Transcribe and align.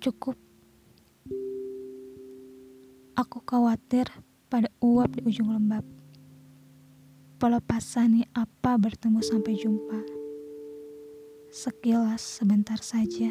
Cukup. 0.00 0.32
Aku 3.12 3.44
khawatir 3.44 4.08
pada 4.48 4.72
uap 4.80 5.12
di 5.12 5.28
ujung 5.28 5.52
lembab. 5.52 5.84
Pelepasannya 7.36 8.24
apa 8.32 8.80
bertemu 8.80 9.20
sampai 9.20 9.60
jumpa. 9.60 10.00
Sekilas 11.52 12.24
sebentar 12.24 12.80
saja. 12.80 13.28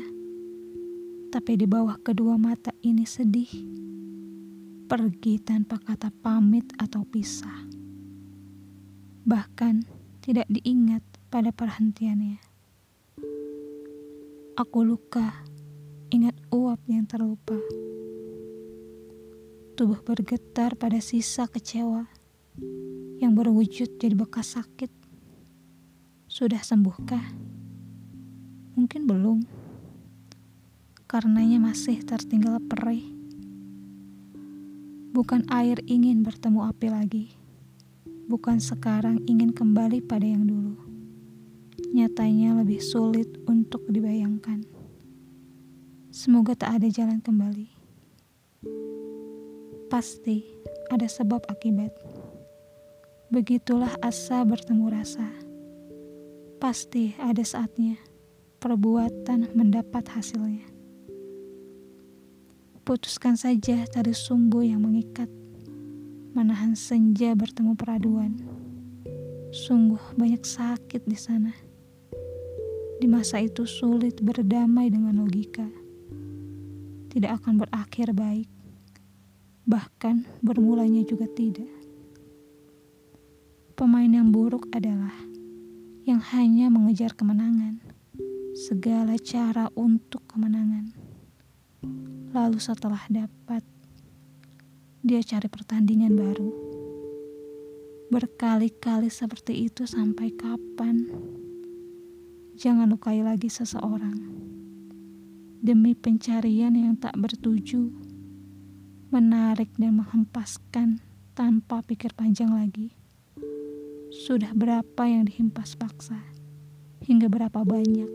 Tapi 1.33 1.57
di 1.57 1.65
bawah 1.65 1.97
kedua 2.05 2.37
mata 2.37 2.69
ini 2.85 3.01
sedih. 3.01 3.49
Pergi 4.85 5.41
tanpa 5.41 5.81
kata 5.81 6.13
pamit 6.21 6.69
atau 6.77 7.01
pisah. 7.01 7.65
Bahkan 9.25 9.89
tidak 10.21 10.45
diingat 10.45 11.01
pada 11.33 11.49
perhentiannya. 11.49 12.37
Aku 14.53 14.85
luka, 14.85 15.48
ingat 16.09 16.33
uap 16.49 16.81
yang 16.89 17.05
terlupa. 17.05 17.57
Tubuh 19.77 20.01
bergetar 20.01 20.73
pada 20.73 20.97
sisa 20.97 21.45
kecewa 21.45 22.09
yang 23.21 23.37
berwujud 23.37 24.01
jadi 24.01 24.17
bekas 24.17 24.57
sakit. 24.57 24.89
Sudah 26.25 26.65
sembuhkah? 26.65 27.25
Mungkin 28.73 29.05
belum. 29.05 29.39
Karenanya 31.05 31.61
masih 31.61 32.01
tertinggal 32.01 32.57
perih. 32.65 33.05
Bukan 35.13 35.45
air 35.53 35.77
ingin 35.85 36.25
bertemu 36.25 36.69
api 36.73 36.87
lagi. 36.89 37.25
Bukan 38.29 38.57
sekarang 38.57 39.21
ingin 39.29 39.53
kembali 39.53 40.05
pada 40.05 40.25
yang 40.25 40.45
dulu 40.45 40.89
nyatanya 41.89 42.61
lebih 42.61 42.77
sulit 42.83 43.41
untuk 43.49 43.81
dibayangkan. 43.89 44.78
Semoga 46.19 46.51
tak 46.51 46.83
ada 46.83 46.91
jalan 46.91 47.23
kembali. 47.23 47.71
Pasti 49.87 50.43
ada 50.91 51.07
sebab 51.07 51.47
akibat. 51.47 51.95
Begitulah 53.31 53.95
asa 54.03 54.43
bertemu 54.43 54.91
rasa. 54.91 55.23
Pasti 56.59 57.15
ada 57.23 57.39
saatnya 57.39 57.95
perbuatan 58.59 59.55
mendapat 59.55 60.11
hasilnya. 60.11 60.67
Putuskan 62.83 63.39
saja 63.39 63.87
tali 63.87 64.11
sumbu 64.11 64.59
yang 64.59 64.83
mengikat, 64.83 65.31
menahan 66.35 66.75
senja 66.75 67.31
bertemu 67.31 67.79
peraduan. 67.79 68.35
Sungguh 69.55 70.19
banyak 70.19 70.43
sakit 70.43 70.99
di 71.07 71.15
sana. 71.15 71.55
Di 72.99 73.07
masa 73.07 73.39
itu 73.39 73.63
sulit 73.63 74.19
berdamai 74.19 74.91
dengan 74.91 75.15
logika. 75.23 75.78
Tidak 77.09 77.41
akan 77.41 77.57
berakhir 77.57 78.13
baik. 78.13 78.45
Bahkan 79.65 80.45
bermulanya 80.45 81.01
juga 81.01 81.25
tidak. 81.25 81.65
Pemain 83.73 84.05
yang 84.05 84.29
buruk 84.29 84.69
adalah 84.69 85.17
yang 86.05 86.21
hanya 86.37 86.69
mengejar 86.69 87.17
kemenangan. 87.17 87.81
Segala 88.53 89.17
cara 89.17 89.73
untuk 89.73 90.21
kemenangan. 90.29 90.93
Lalu 92.29 92.61
setelah 92.61 93.01
dapat, 93.09 93.65
dia 95.01 95.25
cari 95.25 95.49
pertandingan 95.49 96.13
baru. 96.13 96.49
Berkali-kali 98.13 99.09
seperti 99.09 99.65
itu 99.65 99.89
sampai 99.89 100.29
kapan? 100.37 101.09
Jangan 102.53 102.85
lukai 102.85 103.25
lagi 103.25 103.49
seseorang 103.49 104.39
demi 105.59 105.91
pencarian 105.91 106.71
yang 106.71 106.95
tak 106.95 107.19
bertuju, 107.19 107.91
menarik 109.11 109.71
dan 109.75 109.99
menghempaskan 109.99 111.03
tanpa 111.35 111.83
pikir 111.83 112.15
panjang 112.15 112.55
lagi. 112.55 112.95
Sudah 114.09 114.55
berapa 114.55 115.03
yang 115.05 115.27
dihempas 115.27 115.75
paksa, 115.75 116.17
hingga 117.03 117.27
berapa 117.27 117.61
banyak 117.61 118.09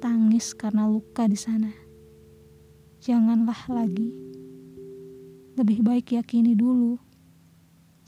tangis 0.00 0.56
karena 0.56 0.88
luka 0.88 1.28
di 1.28 1.36
sana. 1.36 1.70
Janganlah 3.04 3.68
lagi. 3.68 4.10
Lebih 5.60 5.84
baik 5.84 6.16
yakini 6.16 6.56
dulu 6.56 6.96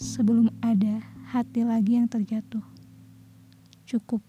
sebelum 0.01 0.49
ada 0.65 1.05
hati 1.31 1.69
lagi 1.69 2.01
yang 2.01 2.09
terjatuh. 2.09 2.65
Cukup. 3.85 4.25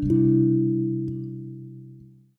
Thank 0.00 0.12
you 0.12 0.39